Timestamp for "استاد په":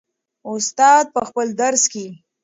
0.51-1.21